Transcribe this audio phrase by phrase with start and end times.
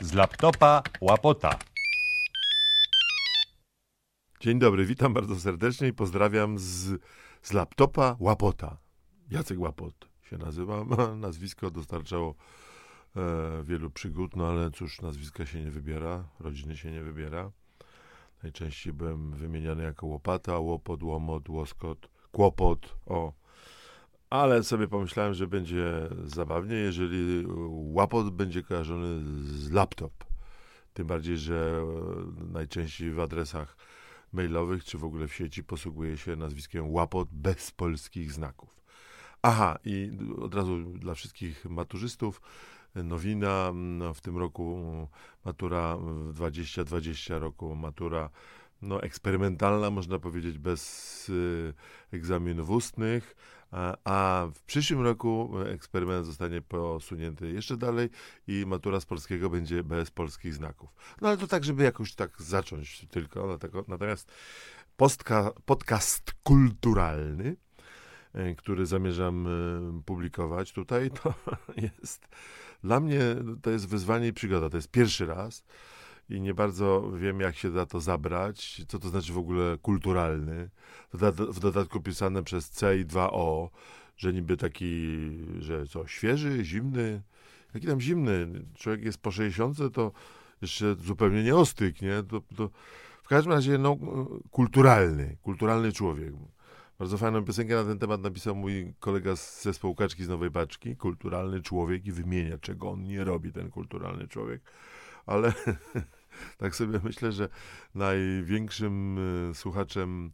[0.00, 1.58] Z laptopa łapota.
[4.40, 7.00] Dzień dobry, witam bardzo serdecznie i pozdrawiam z,
[7.42, 8.76] z laptopa Łapota.
[9.30, 10.90] Jacek Łapot się nazywam.
[11.20, 12.34] Nazwisko dostarczało
[13.16, 17.50] e, wielu przygód, no ale cóż, nazwiska się nie wybiera, rodziny się nie wybiera.
[18.42, 23.41] Najczęściej byłem wymieniany jako Łopata, Łopot, Łomot, Łoskot, Kłopot, o.
[24.32, 30.12] Ale sobie pomyślałem, że będzie zabawnie, jeżeli Łapot będzie kojarzony z laptop.
[30.94, 31.82] Tym bardziej, że
[32.44, 33.76] e, najczęściej w adresach
[34.32, 38.80] mailowych czy w ogóle w sieci posługuje się nazwiskiem Łapot bez polskich znaków.
[39.42, 42.40] Aha, i od razu dla wszystkich maturzystów
[42.94, 44.78] nowina no, w tym roku
[45.44, 48.30] matura w 2020 roku matura
[48.82, 51.74] no, eksperymentalna, można powiedzieć, bez y,
[52.12, 53.36] egzaminów ustnych,
[53.72, 58.10] a, w przyszłym roku eksperyment zostanie posunięty jeszcze dalej
[58.46, 60.90] i matura z polskiego będzie bez polskich znaków.
[61.20, 63.58] No ale to tak, żeby jakoś tak zacząć tylko.
[63.88, 64.32] Natomiast
[64.96, 67.56] postka, podcast kulturalny,
[68.34, 69.46] y, który zamierzam
[69.98, 71.34] y, publikować tutaj, to
[71.82, 72.28] jest
[72.84, 73.20] dla mnie
[73.62, 74.70] to jest wyzwanie i przygoda.
[74.70, 75.64] To jest pierwszy raz
[76.32, 80.70] i nie bardzo wiem, jak się za to zabrać, co to znaczy w ogóle kulturalny.
[81.52, 83.68] W dodatku pisane przez C i 2O,
[84.16, 85.18] że niby taki,
[85.58, 87.22] że co, świeży, zimny.
[87.74, 88.48] Jaki tam zimny?
[88.74, 90.12] Człowiek jest po 60, to
[90.62, 92.22] jeszcze zupełnie nie ostyk, nie?
[92.22, 92.70] To, to
[93.22, 93.96] w każdym razie, no,
[94.50, 96.34] kulturalny, kulturalny człowiek.
[96.98, 100.96] Bardzo fajną piosenkę na ten temat napisał mój kolega z zespołu Kaczki z Nowej Paczki,
[100.96, 104.62] kulturalny człowiek i wymienia, czego on nie robi, ten kulturalny człowiek.
[105.26, 105.52] Ale
[106.58, 107.48] tak sobie myślę, że
[107.94, 109.18] największym
[109.50, 110.32] e, słuchaczem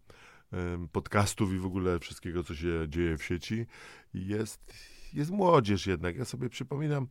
[0.92, 3.66] podcastów i w ogóle wszystkiego, co się dzieje w sieci
[4.14, 4.74] jest,
[5.12, 6.16] jest młodzież jednak.
[6.16, 7.06] Ja sobie przypominam,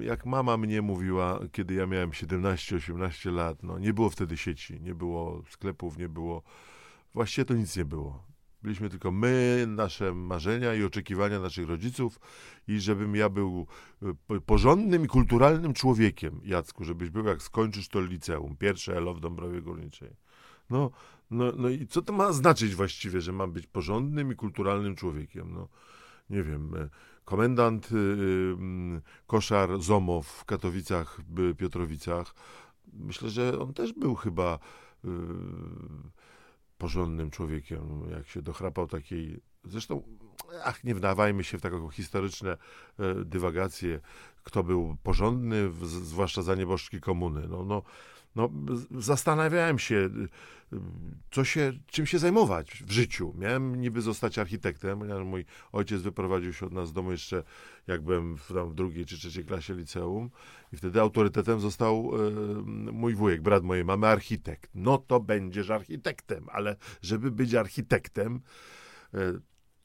[0.00, 4.94] jak mama mnie mówiła, kiedy ja miałem 17-18 lat, no nie było wtedy sieci, nie
[4.94, 6.42] było sklepów, nie było,
[7.14, 8.31] właściwie to nic nie było.
[8.62, 12.20] Byliśmy tylko my, nasze marzenia i oczekiwania naszych rodziców
[12.68, 13.66] i żebym ja był
[14.30, 19.20] e, porządnym i kulturalnym człowiekiem, Jacku, żebyś był jak skończysz to liceum, pierwsze ELO w
[19.20, 20.10] Dąbrowie Górniczej.
[20.70, 20.90] No,
[21.30, 25.54] no, no i co to ma znaczyć właściwie, że mam być porządnym i kulturalnym człowiekiem?
[25.54, 25.68] No,
[26.30, 26.88] nie wiem, e,
[27.24, 31.20] komendant yy, koszar Zomow w Katowicach,
[31.58, 32.34] Piotrowicach,
[32.92, 34.58] myślę, że on też był chyba...
[36.82, 39.40] Porządnym człowiekiem, jak się dochrapał takiej.
[39.64, 40.02] Zresztą,
[40.64, 42.56] ach, nie wdawajmy się w taką historyczne
[42.98, 44.00] e, dywagacje,
[44.44, 47.48] kto był porządny, zwłaszcza za nieboszczki komuny.
[47.48, 47.82] No, no,
[48.36, 48.50] no,
[48.90, 50.10] zastanawiałem się,
[51.30, 53.34] co się, czym się zajmować w życiu.
[53.38, 57.42] Miałem niby zostać architektem, ponieważ mój ojciec wyprowadził się od nas z domu jeszcze,
[57.86, 60.30] jak byłem w, tam, w drugiej czy trzeciej klasie liceum
[60.72, 62.30] i wtedy autorytetem został e,
[62.92, 64.70] mój wujek, brat mojej mamy, architekt.
[64.74, 68.40] No to będziesz architektem, ale żeby być architektem,
[69.14, 69.18] e,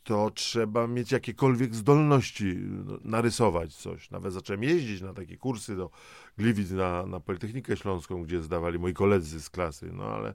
[0.07, 4.12] to trzeba mieć jakiekolwiek zdolności no, narysować coś.
[4.12, 5.90] Nawet zacząłem jeździć na takie kursy do
[6.38, 10.34] Gliwic na, na Politechnikę Śląską, gdzie zdawali moi koledzy z klasy, no ale,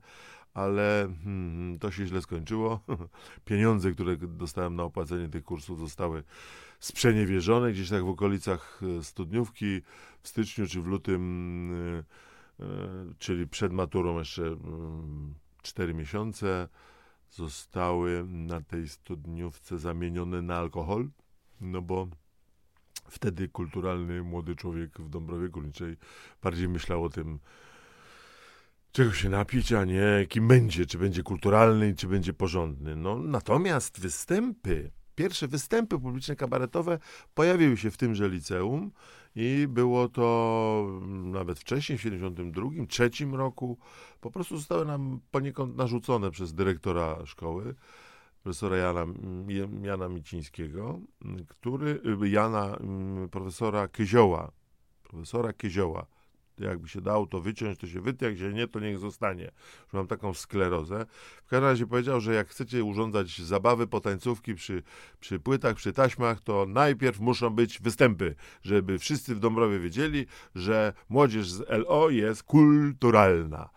[0.54, 2.80] ale hmm, to się źle skończyło.
[3.44, 6.22] Pieniądze, które dostałem na opłacenie tych kursów zostały
[6.80, 9.82] sprzeniewierzone gdzieś tak w okolicach e, studniówki
[10.22, 12.04] w styczniu czy w lutym,
[12.60, 12.66] e, e,
[13.18, 14.56] czyli przed maturą jeszcze
[15.62, 16.68] 4 mm, miesiące
[17.32, 21.08] zostały na tej studniówce zamienione na alkohol,
[21.60, 22.08] no bo
[23.08, 25.96] wtedy kulturalny młody człowiek w Dąbrowie Górniczej
[26.42, 27.38] bardziej myślał o tym,
[28.92, 32.96] czego się napić, a nie kim będzie, czy będzie kulturalny, czy będzie porządny.
[32.96, 36.98] No, natomiast występy, pierwsze występy publiczne kabaretowe
[37.34, 38.92] pojawiły się w tymże liceum
[39.36, 43.78] i było to nawet wcześniej, w 72, trzecim roku,
[44.20, 47.74] po prostu zostały nam poniekąd narzucone przez dyrektora szkoły,
[48.42, 49.06] profesora Jana,
[49.82, 51.00] Jana Micińskiego,
[51.48, 52.78] który, Jana,
[53.30, 54.52] profesora Kyzioła,
[55.02, 56.06] profesora Kyzioła,
[56.58, 59.50] jakby się dało to wyciąć, to się wytnie, jak się nie, to niech zostanie.
[59.84, 61.06] Już mam taką sklerozę.
[61.44, 64.82] W każdym razie powiedział, że jak chcecie urządzać zabawy, potańcówki przy,
[65.20, 70.92] przy płytach, przy taśmach, to najpierw muszą być występy, żeby wszyscy w Dąbrowie wiedzieli, że
[71.08, 73.68] młodzież z LO jest kulturalna.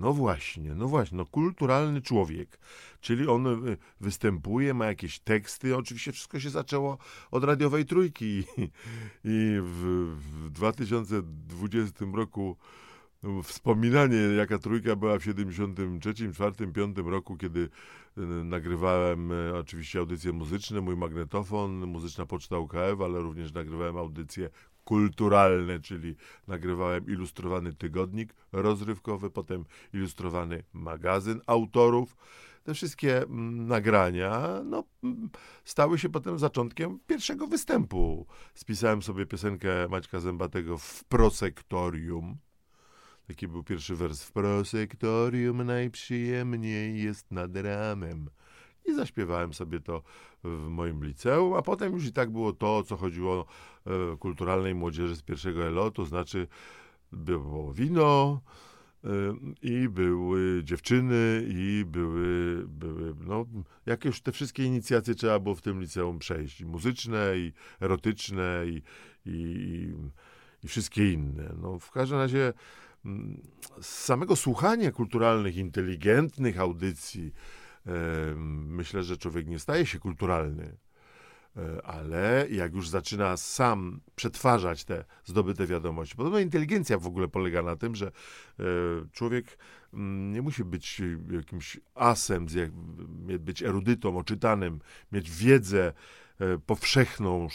[0.00, 2.58] No właśnie, no właśnie, no kulturalny człowiek,
[3.00, 6.98] czyli on y, występuje, ma jakieś teksty, oczywiście wszystko się zaczęło
[7.30, 8.44] od radiowej trójki.
[9.24, 12.56] I, w, w 2020 roku
[13.22, 19.98] no, wspominanie, jaka trójka była w 73, 4, 5 roku, kiedy y, nagrywałem y, oczywiście
[19.98, 24.50] audycje muzyczne, mój magnetofon, muzyczna poczta UKF, ale również nagrywałem audycje
[24.84, 26.16] kulturalne, czyli
[26.46, 32.16] nagrywałem ilustrowany tygodnik rozrywkowy, potem ilustrowany magazyn autorów.
[32.64, 35.30] Te wszystkie mm, nagrania no, mm,
[35.64, 38.26] stały się potem zaczątkiem pierwszego występu.
[38.54, 42.36] Spisałem sobie piosenkę Maćka Zębatego w prosektorium.
[43.26, 44.22] Taki był pierwszy wers.
[44.22, 48.30] W prosektorium najprzyjemniej jest nad ramem.
[48.86, 50.02] I zaśpiewałem sobie to
[50.44, 53.46] w moim liceum, a potem już i tak było to, o co chodziło
[53.86, 56.46] e, kulturalnej młodzieży z pierwszego ELO, to znaczy
[57.12, 58.40] było wino
[59.04, 59.08] e,
[59.62, 63.46] i były dziewczyny i były, były no,
[63.86, 66.60] jakieś te wszystkie inicjacje trzeba było w tym liceum przejść.
[66.60, 68.82] I muzyczne, i erotyczne, i,
[69.26, 69.92] i,
[70.64, 71.54] i wszystkie inne.
[71.62, 72.52] No, w każdym razie
[73.04, 73.40] mm,
[73.80, 77.32] z samego słuchania kulturalnych, inteligentnych audycji,
[78.66, 80.76] myślę, że człowiek nie staje się kulturalny,
[81.56, 86.16] e, ale jak już zaczyna sam przetwarzać te zdobyte wiadomości.
[86.16, 88.62] Podobno inteligencja w ogóle polega na tym, że e,
[89.12, 89.58] człowiek
[89.94, 92.46] mm, nie musi być jakimś asem,
[93.38, 94.80] być erudytą, oczytanym,
[95.12, 95.92] mieć wiedzę
[96.40, 97.48] E, powszechną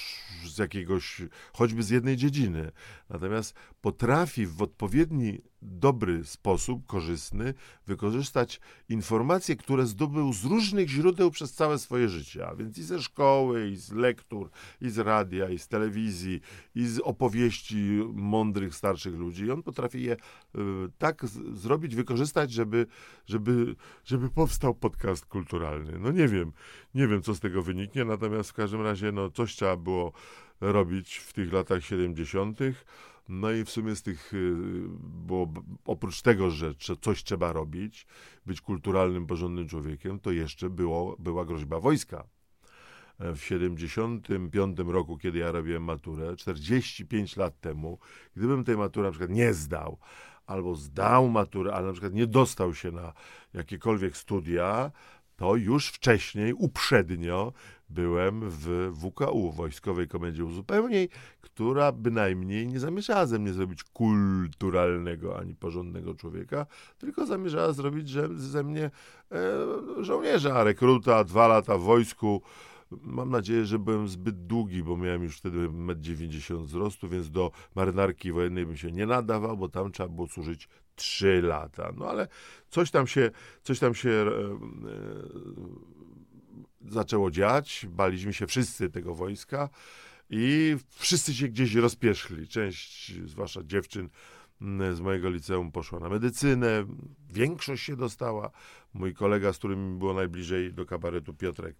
[0.45, 1.21] z jakiegoś,
[1.53, 2.71] choćby z jednej dziedziny.
[3.09, 7.53] Natomiast potrafi w odpowiedni, dobry sposób, korzystny,
[7.87, 8.59] wykorzystać
[8.89, 13.69] informacje, które zdobył z różnych źródeł przez całe swoje życie, a więc i ze szkoły,
[13.69, 14.49] i z lektur,
[14.81, 16.41] i z radia, i z telewizji,
[16.75, 19.45] i z opowieści mądrych, starszych ludzi.
[19.45, 20.17] I on potrafi je y,
[20.97, 22.87] tak z, zrobić, wykorzystać, żeby,
[23.25, 25.99] żeby, żeby powstał podcast kulturalny.
[25.99, 26.51] No nie wiem,
[26.95, 30.11] nie wiem, co z tego wyniknie, natomiast w każdym razie no, coś trzeba było
[30.61, 32.59] robić w tych latach 70.
[33.29, 34.55] No i w sumie z tych, y,
[34.99, 35.53] bo
[35.85, 38.07] oprócz tego, że coś trzeba robić,
[38.45, 42.27] być kulturalnym, porządnym człowiekiem, to jeszcze było, była groźba wojska.
[43.19, 47.99] W 75 roku, kiedy ja robiłem maturę, 45 lat temu,
[48.35, 49.97] gdybym tej matury na przykład nie zdał,
[50.45, 53.13] albo zdał maturę, ale na przykład nie dostał się na
[53.53, 54.91] jakiekolwiek studia,
[55.35, 57.53] to już wcześniej, uprzednio
[57.89, 61.07] byłem w WKU, Wojskowej Komendzie Uzupełnień,
[61.41, 66.65] która bynajmniej nie zamierzała ze mnie zrobić kulturalnego ani porządnego człowieka,
[66.97, 68.91] tylko zamierzała zrobić ze mnie
[69.31, 72.41] e, żołnierza, rekruta, dwa lata w wojsku.
[72.91, 77.51] Mam nadzieję, że byłem zbyt długi, bo miałem już wtedy 1,90 m wzrostu, więc do
[77.75, 81.93] marynarki wojennej bym się nie nadawał, bo tam trzeba było służyć 3 lata.
[81.97, 82.27] No ale
[82.69, 83.31] coś tam się,
[83.63, 84.25] coś tam się e, e,
[86.91, 87.85] zaczęło dziać.
[87.89, 89.69] Baliśmy się wszyscy tego wojska
[90.29, 92.47] i wszyscy się gdzieś rozpieszli.
[92.47, 94.09] Część, zwłaszcza dziewczyn
[94.93, 96.85] z mojego liceum, poszła na medycynę.
[97.29, 98.51] Większość się dostała.
[98.93, 101.75] Mój kolega, z którym było najbliżej do kabaretu, Piotrek,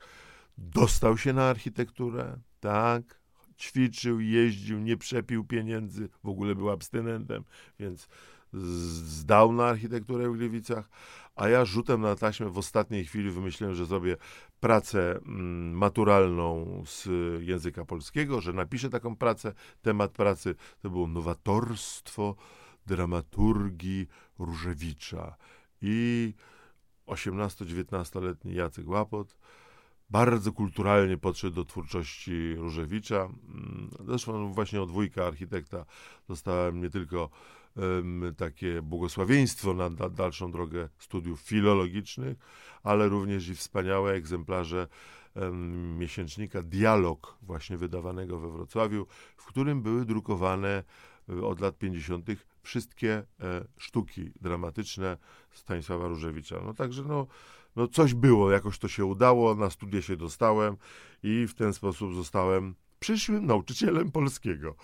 [0.58, 2.40] dostał się na architekturę.
[2.60, 3.20] Tak,
[3.58, 7.44] ćwiczył, jeździł, nie przepił pieniędzy, w ogóle był abstynentem,
[7.80, 8.08] więc
[8.56, 10.90] zdał na architekturę w Gliwicach,
[11.36, 14.18] a ja rzutem na taśmę w ostatniej chwili wymyśliłem, że zrobię
[14.60, 17.07] pracę mm, maturalną z
[17.42, 19.54] języka polskiego, że napiszę taką pracę.
[19.81, 22.36] Temat pracy to było nowatorstwo
[22.86, 24.07] dramaturgii
[24.40, 25.36] Różewicza.
[25.81, 26.34] I
[27.07, 29.38] 18-19-letni Jacek Łapot
[30.10, 33.22] bardzo kulturalnie podszedł do twórczości Różewicza.
[33.24, 35.86] Mm, zresztą właśnie od wujka architekta
[36.28, 37.30] dostałem nie tylko
[38.38, 42.38] takie błogosławieństwo na dalszą drogę studiów filologicznych,
[42.83, 44.88] ale również i wspaniałe egzemplarze
[45.97, 49.07] miesięcznika Dialog, właśnie wydawanego we Wrocławiu,
[49.38, 50.83] w którym były drukowane
[51.30, 52.26] e, od lat 50.
[52.64, 53.26] wszystkie e,
[53.78, 55.18] sztuki dramatyczne
[55.52, 56.61] Stanisława Różewicza.
[56.66, 57.28] No także no,
[57.76, 60.78] no coś było, jakoś to się udało, na studia się dostałem
[61.23, 64.76] i w ten sposób zostałem przyszłym nauczycielem polskiego.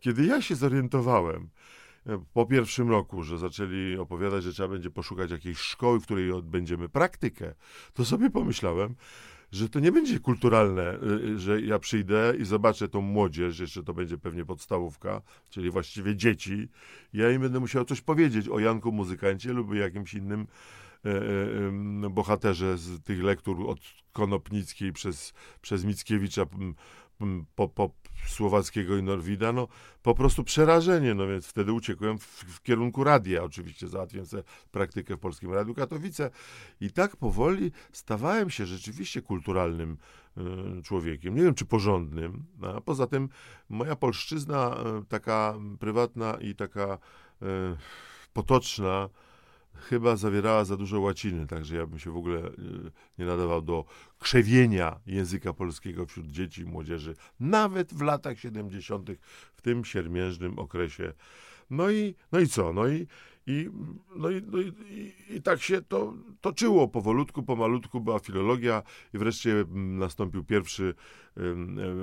[0.00, 1.48] Kiedy ja się zorientowałem,
[2.32, 6.88] po pierwszym roku, że zaczęli opowiadać, że trzeba będzie poszukać jakiejś szkoły, w której odbędziemy
[6.88, 7.54] praktykę,
[7.94, 8.94] to sobie pomyślałem,
[9.52, 13.82] że to nie będzie kulturalne, y, y, że ja przyjdę i zobaczę tą młodzież, jeszcze
[13.82, 16.68] to będzie pewnie podstawówka, czyli właściwie dzieci,
[17.12, 20.46] ja im będę musiał coś powiedzieć o Janku Muzykancie lub jakimś innym
[21.04, 21.10] e,
[22.06, 23.78] e, bohaterze z tych lektur od
[24.12, 26.46] Konopnickiej przez, przez Mickiewicza
[27.54, 27.90] po, po
[28.26, 29.68] słowackiego i Norwida, no
[30.02, 35.16] po prostu przerażenie, no więc wtedy uciekłem w, w kierunku radia, oczywiście załatwiłem sobie praktykę
[35.16, 36.30] w Polskim Radiu Katowice
[36.80, 39.96] i tak powoli stawałem się rzeczywiście kulturalnym
[40.78, 42.44] y, człowiekiem, nie wiem czy porządnym,
[42.76, 43.28] a poza tym
[43.68, 46.98] moja polszczyzna y, taka prywatna i taka
[47.42, 47.46] y,
[48.32, 49.08] potoczna
[49.74, 52.52] chyba zawierała za dużo łaciny, także ja bym się w ogóle y,
[53.18, 53.84] nie nadawał do
[54.18, 59.10] krzewienia języka polskiego wśród dzieci i młodzieży, nawet w latach 70.,
[59.54, 61.12] w tym siermiężnym okresie.
[61.70, 62.72] No i, no i co?
[62.72, 63.06] No i,
[63.46, 63.68] i,
[64.16, 64.72] no i, no i,
[65.30, 68.82] i, tak się to toczyło powolutku, pomalutku, była filologia
[69.14, 70.94] i wreszcie mm, nastąpił pierwszy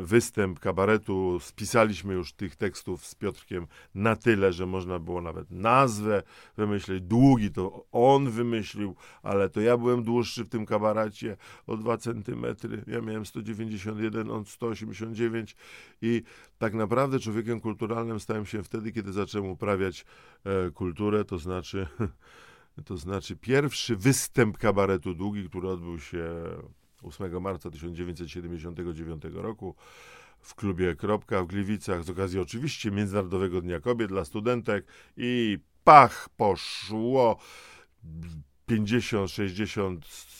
[0.04, 1.40] występ kabaretu.
[1.40, 6.24] Spisaliśmy już tych tekstów z Piotrkiem na tyle, że można było nawet nazwę
[6.58, 7.02] wymyślić.
[7.02, 12.84] Długi to on wymyślił, ale to ja byłem dłuższy w tym kabarecie o dwa centymetry.
[12.88, 15.56] Ja miałem 191, on 189
[16.02, 16.24] i
[16.58, 20.06] tak naprawdę człowiekiem kulturalnym stałem się wtedy, kiedy zacząłem uprawiać
[20.46, 21.88] e, kulturę, to znaczy
[22.86, 26.26] to znaczy pierwszy występ kabaretu długi, który odbył się
[27.04, 29.76] 8 marca 1979 roku
[30.42, 34.86] w klubie Kropka w Gliwicach z okazji oczywiście Międzynarodowego Dnia Kobiet dla studentek
[35.18, 37.38] i pach poszło.
[38.70, 39.98] 50-60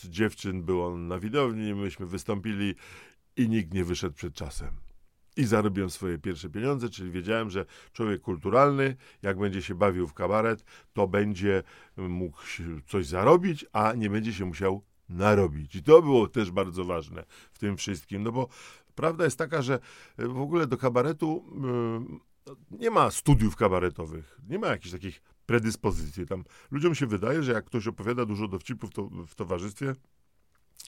[0.08, 2.74] dziewczyn było na widowni, myśmy wystąpili
[3.36, 4.68] i nikt nie wyszedł przed czasem.
[5.36, 10.14] I zarobiłem swoje pierwsze pieniądze, czyli wiedziałem, że człowiek kulturalny, jak będzie się bawił w
[10.14, 11.62] kabaret, to będzie
[11.96, 12.38] mógł
[12.86, 15.76] coś zarobić, a nie będzie się musiał narobić.
[15.76, 18.48] I to było też bardzo ważne w tym wszystkim, no bo
[18.94, 19.78] prawda jest taka, że
[20.16, 21.44] e, w ogóle do kabaretu
[22.48, 26.26] yy, nie ma studiów kabaretowych, nie ma jakichś takich predyspozycji.
[26.26, 29.94] Tam ludziom się wydaje, że jak ktoś opowiada dużo dowcipów to, w towarzystwie,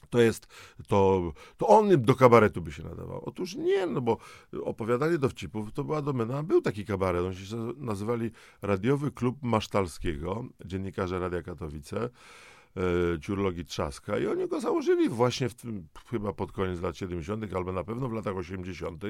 [0.09, 0.47] to jest,
[0.87, 3.23] to, to on do kabaretu by się nadawał.
[3.25, 4.17] Otóż nie, no bo
[4.63, 11.19] opowiadanie dowcipów to była domena, był taki kabaret, oni się nazywali Radiowy Klub Masztalskiego, dziennikarze
[11.19, 12.09] Radia Katowice
[12.77, 17.53] e, Ciurlogi Trzaska i oni go założyli właśnie w tym, chyba pod koniec lat 70.,
[17.53, 19.03] albo na pewno w latach 80.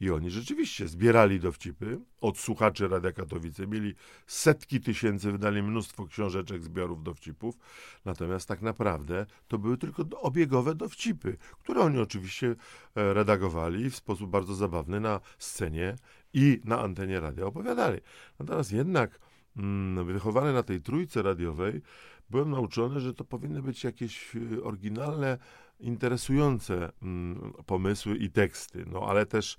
[0.00, 3.66] I oni rzeczywiście zbierali dowcipy od słuchaczy Radia Katowice.
[3.66, 3.94] Mieli
[4.26, 7.58] setki tysięcy, wydali mnóstwo książeczek, zbiorów dowcipów.
[8.04, 12.56] Natomiast tak naprawdę to były tylko obiegowe dowcipy, które oni oczywiście
[12.94, 15.96] e, redagowali w sposób bardzo zabawny na scenie
[16.34, 18.00] i na antenie radia opowiadali.
[18.38, 19.20] Natomiast jednak
[19.56, 21.82] mm, wychowany na tej trójce radiowej,
[22.30, 25.38] byłem nauczony, że to powinny być jakieś y, oryginalne,
[25.80, 28.84] interesujące mm, pomysły i teksty.
[28.86, 29.58] No ale też,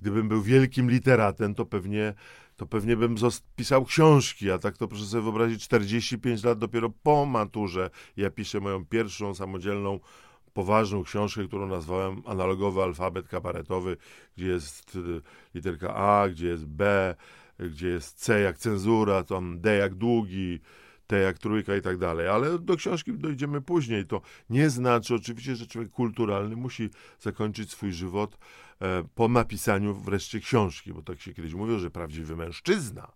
[0.00, 2.14] gdybym był wielkim literatem, to pewnie,
[2.56, 3.14] to pewnie bym
[3.56, 8.60] pisał książki, a tak to proszę sobie wyobrazić, 45 lat dopiero po maturze ja piszę
[8.60, 10.00] moją pierwszą samodzielną
[10.54, 13.96] poważną książkę, którą nazwałem Analogowy alfabet kabaretowy,
[14.36, 15.20] gdzie jest y,
[15.54, 17.14] literka A, gdzie jest B,
[17.58, 20.60] gdzie jest C jak cenzura, tam D jak długi,
[21.06, 24.06] te jak trójka i tak dalej, ale do książki dojdziemy później.
[24.06, 24.20] To
[24.50, 28.38] nie znaczy oczywiście, że człowiek kulturalny musi zakończyć swój żywot
[28.80, 33.12] e, po napisaniu wreszcie książki, bo tak się kiedyś mówiło, że prawdziwy mężczyzna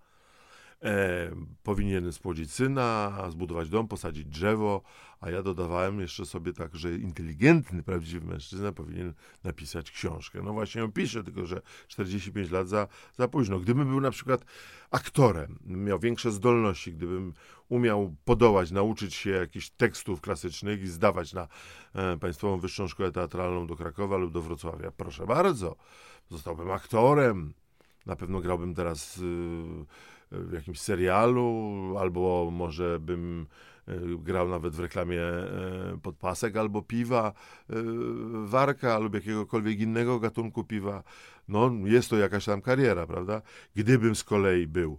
[0.82, 1.30] e,
[1.62, 4.82] powinien spłodzić syna, zbudować dom, posadzić drzewo,
[5.20, 10.42] a ja dodawałem jeszcze sobie tak, że inteligentny, prawdziwy mężczyzna powinien napisać książkę.
[10.42, 13.60] No właśnie ją piszę, tylko że 45 lat za, za późno.
[13.60, 14.44] Gdybym był na przykład
[14.90, 17.34] aktorem, miał większe zdolności, gdybym
[17.68, 21.48] umiał podołać, nauczyć się jakichś tekstów klasycznych i zdawać na
[21.94, 25.76] e, Państwową Wyższą Szkołę Teatralną do Krakowa lub do Wrocławia, proszę bardzo,
[26.30, 27.52] zostałbym aktorem,
[28.06, 29.22] na pewno grałbym teraz y,
[30.32, 33.46] w jakimś serialu, albo może bym
[33.88, 37.32] e, grał nawet w reklamie e, podpasek albo piwa,
[37.70, 37.74] e,
[38.44, 41.02] warka lub jakiegokolwiek innego gatunku piwa.
[41.48, 43.42] No, jest to jakaś tam kariera, prawda?
[43.76, 44.98] Gdybym z kolei był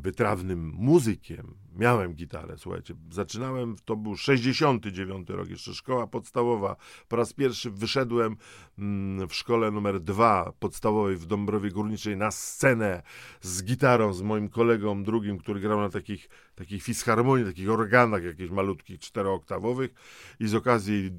[0.00, 1.54] wytrawnym muzykiem.
[1.76, 2.94] Miałem gitarę, słuchajcie.
[3.10, 6.76] Zaczynałem, to był 69 rok, jeszcze szkoła podstawowa.
[7.08, 8.36] Po raz pierwszy wyszedłem
[8.78, 13.02] mm, w szkole numer dwa podstawowej w Dąbrowie Górniczej na scenę
[13.40, 18.50] z gitarą, z moim kolegą drugim, który grał na takich, takich fisharmonii, takich organach jakichś
[18.50, 19.94] malutkich, czterooktawowych
[20.40, 21.10] i z okazji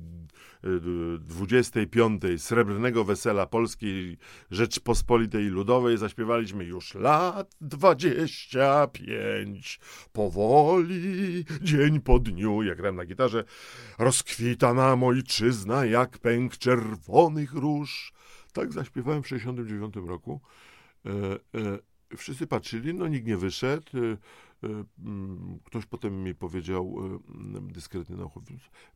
[1.19, 2.21] 25.
[2.37, 4.17] Srebrnego Wesela Polskiej
[4.51, 9.79] Rzeczpospolitej Ludowej zaśpiewaliśmy już lat 25.
[10.13, 13.43] Powoli, dzień po dniu, jak grałem na gitarze,
[13.97, 18.13] rozkwita nam ojczyzna jak pęk czerwonych róż.
[18.53, 20.41] Tak zaśpiewałem w 69 roku.
[21.05, 21.37] E, e,
[22.17, 23.97] wszyscy patrzyli, no nikt nie wyszedł.
[23.97, 24.17] E,
[25.63, 26.95] ktoś potem mi powiedział
[27.55, 28.41] e, dyskretnie na ucho,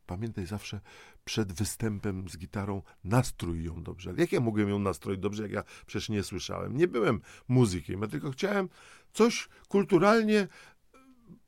[0.05, 0.79] pamiętaj zawsze
[1.25, 4.13] przed występem z gitarą nastrój ją dobrze.
[4.17, 6.77] Jak ja mogłem ją nastroić dobrze, jak ja przecież nie słyszałem?
[6.77, 8.69] Nie byłem muzykiem, ja tylko chciałem
[9.13, 10.47] coś kulturalnie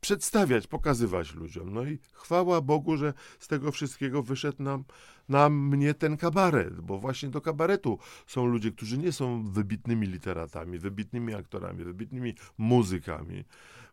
[0.02, 1.74] przedstawiać, pokazywać ludziom.
[1.74, 4.84] No i chwała Bogu, że z tego wszystkiego wyszedł nam,
[5.30, 10.80] na mnie ten kabaret, bo właśnie do kabaretu są ludzie, którzy nie są wybitnymi literatami,
[10.80, 13.44] wybitnymi aktorami, wybitnymi muzykami,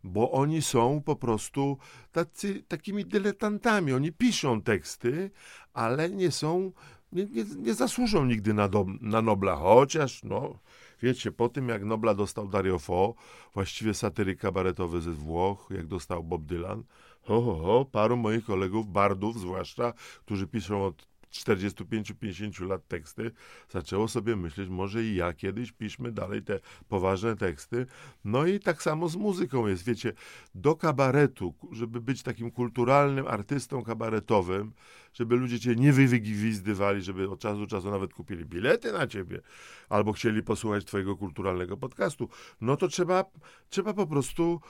[0.05, 1.79] bo oni są po prostu
[2.13, 3.93] tacy, takimi dyletantami.
[3.93, 5.31] Oni piszą teksty,
[5.73, 6.73] ale nie są,
[7.13, 10.59] nie, nie, nie zasłużą nigdy na, do, na Nobla, chociaż no
[11.05, 13.15] Wiecie, po tym jak Nobla dostał Dario Fo,
[13.55, 16.85] właściwie satyryk kabaretowy ze Włoch, jak dostał Bob Dylan,
[17.23, 19.93] ho, ho, ho, paru moich kolegów, bardów zwłaszcza,
[20.25, 23.31] którzy piszą od 45-50 lat teksty,
[23.69, 27.87] zaczęło sobie myśleć, może i ja kiedyś piszmy dalej te poważne teksty.
[28.25, 29.85] No i tak samo z muzyką jest.
[29.85, 30.13] Wiecie,
[30.55, 34.73] do kabaretu, żeby być takim kulturalnym artystą kabaretowym,
[35.15, 39.41] żeby ludzie cię nie wygwizdywali, żeby od czasu do czasu nawet kupili bilety na ciebie,
[39.89, 42.29] albo chcieli posłuchać twojego kulturalnego podcastu,
[42.61, 43.25] no to trzeba,
[43.69, 44.61] trzeba po prostu,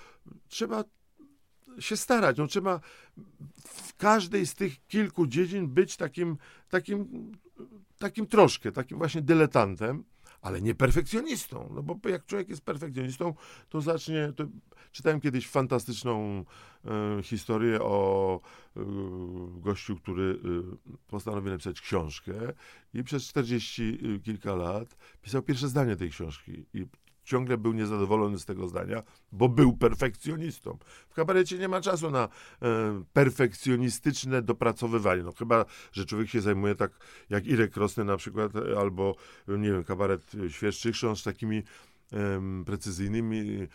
[0.48, 0.84] trzeba
[1.78, 2.36] się starać.
[2.38, 2.80] No, trzeba
[3.64, 6.36] w każdej z tych kilku dziedzin być takim,
[6.68, 7.32] takim,
[7.98, 10.04] takim troszkę, takim właśnie dyletantem,
[10.44, 11.70] ale nie perfekcjonistą.
[11.74, 13.34] No bo jak człowiek jest perfekcjonistą,
[13.68, 14.32] to zacznie.
[14.36, 14.44] To
[14.92, 16.44] czytałem kiedyś fantastyczną
[16.84, 18.40] e, historię o
[18.76, 18.80] e,
[19.60, 22.32] gościu, który e, postanowił napisać książkę
[22.94, 26.66] i przez 40 e, kilka lat pisał pierwsze zdanie tej książki.
[26.74, 26.86] I
[27.24, 29.02] ciągle był niezadowolony z tego zdania,
[29.32, 30.78] bo był perfekcjonistą.
[31.08, 32.28] W kabarecie nie ma czasu na
[32.62, 35.22] e, perfekcjonistyczne dopracowywanie.
[35.22, 36.92] No chyba, że człowiek się zajmuje tak
[37.30, 39.16] jak Irek Rosny na przykład, albo
[39.48, 41.62] nie wiem, kabaret Świerszczych, z takimi
[42.66, 43.68] precyzyjnymi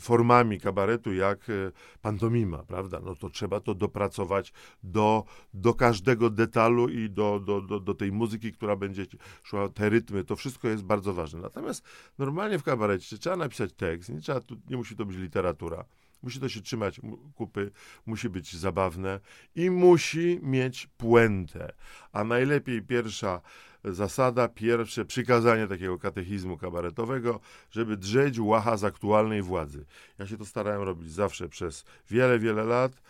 [0.00, 1.72] formami kabaretu jak e,
[2.02, 3.00] pantomima, prawda?
[3.00, 8.12] No to trzeba to dopracować do, do każdego detalu i do, do, do, do tej
[8.12, 9.06] muzyki, która będzie
[9.42, 11.40] szła, te rytmy, to wszystko jest bardzo ważne.
[11.40, 11.84] Natomiast
[12.18, 15.84] normalnie w kabarecie trzeba napisać tekst, nie, trzeba, nie musi to być literatura.
[16.22, 17.00] Musi to się trzymać
[17.34, 17.70] kupy,
[18.06, 19.20] musi być zabawne
[19.54, 21.72] i musi mieć puentę.
[22.12, 23.40] A najlepiej pierwsza
[23.86, 27.40] zasada, pierwsze przykazanie takiego katechizmu kabaretowego,
[27.70, 29.84] żeby drzeć łacha z aktualnej władzy.
[30.18, 33.02] Ja się to starałem robić zawsze przez wiele, wiele lat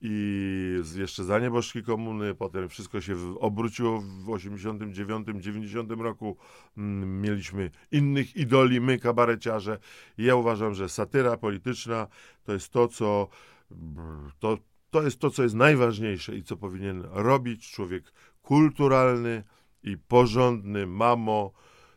[0.00, 6.36] i jeszcze za nieboszki komuny, potem wszystko się obróciło w 89, 90 roku.
[6.76, 9.78] Mm, mieliśmy innych idoli, my kabareciarze.
[10.18, 12.06] I ja uważam, że satyra polityczna
[12.44, 13.28] to jest to, co
[14.38, 14.58] to,
[14.90, 19.42] to jest to, co jest najważniejsze i co powinien robić człowiek kulturalny,
[19.84, 21.52] i porządny, mamo,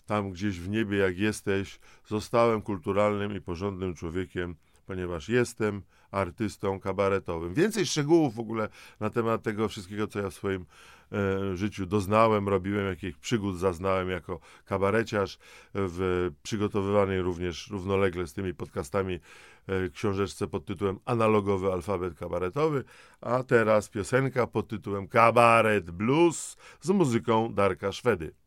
[0.06, 7.54] tam gdzieś w niebie jak jesteś, zostałem kulturalnym i porządnym człowiekiem, ponieważ jestem artystą kabaretowym.
[7.54, 10.66] Więcej szczegółów w ogóle na temat tego wszystkiego, co ja w swoim
[11.12, 15.38] e, życiu doznałem, robiłem, jakich przygód zaznałem jako kabareciarz,
[15.74, 19.20] w przygotowywanej również równolegle z tymi podcastami
[19.68, 22.84] e, książeczce pod tytułem Analogowy alfabet kabaretowy,
[23.22, 28.47] a teraz piosenka pod tytułem Kabaret Blues z muzyką Darka Szwedy.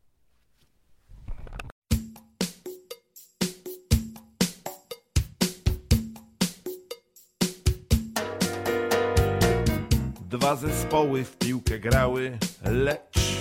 [10.30, 13.38] Dwa zespoły w piłkę grały, lecz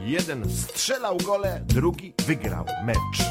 [0.00, 3.28] jeden strzelał gole, drugi wygrał mecz.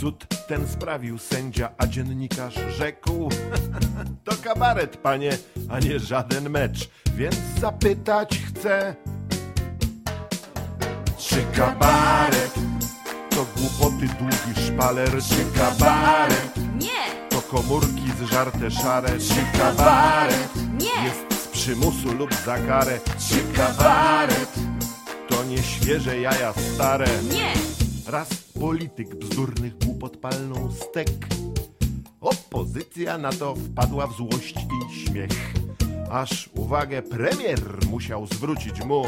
[0.00, 3.28] Cud ten sprawił sędzia, a dziennikarz rzekł
[4.24, 5.38] To kabaret, panie,
[5.70, 8.94] a nie żaden mecz Więc zapytać chcę
[11.18, 12.54] Czy kabaret
[13.30, 17.28] to głupoty, długi szpaler Czy kabaret Nie!
[17.28, 21.04] to komórki zżarte szare Czy kabaret Nie!
[21.04, 21.29] jest
[21.60, 23.00] przymusu lub za karę.
[23.28, 24.54] Czy kabaret
[25.28, 27.08] to nie świeże jaja stare?
[27.32, 27.52] Nie!
[28.06, 28.28] Raz
[28.60, 31.08] polityk bzdurnych głupot palnął stek.
[32.20, 35.52] Opozycja na to wpadła w złość i śmiech.
[36.10, 39.04] Aż uwagę premier musiał zwrócić mu.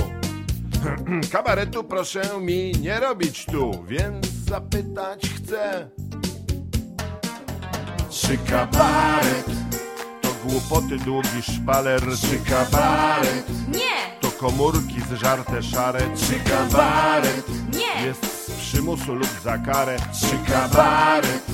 [1.33, 5.89] Kabaretu proszę mi nie robić tu, więc zapytać chcę.
[8.11, 9.72] Czy kabaret
[10.43, 14.21] głupoty, długi szpaler czy kabaret Nie!
[14.21, 18.07] To komórki zżarte szare czy kabaret Nie!
[18.07, 21.47] Jest z przymusu lub za karę czy kabaret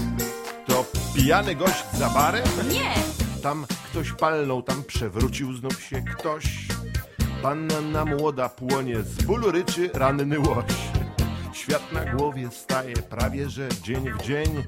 [0.67, 2.45] To pijany gość za barem?
[2.73, 2.95] Nie!
[3.43, 6.45] Tam ktoś palnął, tam przewrócił znów się ktoś
[7.43, 10.65] Panna młoda płonie, z bólu ryczy ranny łoś
[11.53, 14.65] Świat na głowie staje prawie że dzień w dzień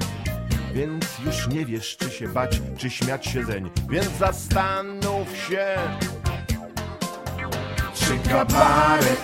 [0.74, 3.70] więc już nie wiesz, czy się bać, czy śmiać się zeń.
[3.90, 5.66] Więc zastanów się,
[7.94, 9.20] czy kabaret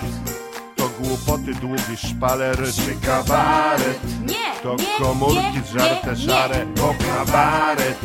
[0.75, 4.61] to głupoty, długi szpaler, czy kabaret Nie!
[4.63, 6.73] to nie, komórki nie, zżarte nie, szare, nie.
[6.73, 7.97] bo kabaret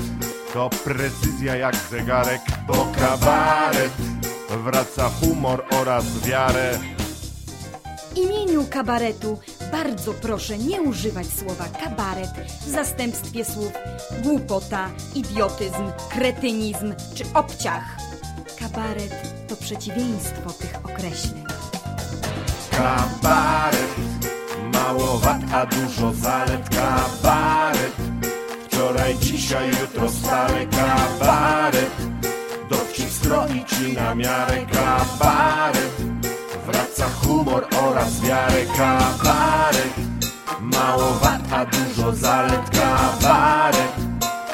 [0.52, 3.92] To precyzja jak zegarek, bo kabaret
[4.48, 6.78] wraca humor oraz wiarę.
[8.14, 9.38] W imieniu kabaretu
[9.72, 12.30] bardzo proszę nie używać słowa kabaret
[12.60, 13.72] w zastępstwie słów
[14.22, 17.96] głupota, idiotyzm, kretynizm czy obciach.
[18.58, 21.44] Kabaret to przeciwieństwo tych określeń.
[22.70, 23.94] Kabaret,
[24.72, 26.68] mało wad, a dużo zalet.
[26.68, 27.92] Kabaret,
[28.66, 30.66] wczoraj, dzisiaj, jutro stale.
[30.66, 31.92] Kabaret,
[32.70, 34.66] dowcip stroi ci na miarę.
[34.72, 36.01] Kabaret,
[36.66, 38.64] wraca humor oraz wiarę.
[38.76, 39.94] Kabaret,
[40.60, 42.70] mało wad, a dużo zalet.
[42.70, 43.92] Kabaret,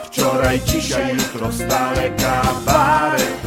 [0.04, 2.10] wczoraj, dzisiaj, jutro stale.
[2.10, 3.42] Kabaret,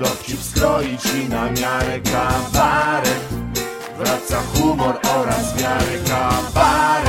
[0.00, 2.00] dowcip skroi ci na miarę.
[2.00, 3.44] Kabaret,
[3.98, 7.03] Wraca humor oraz wiarę kabaret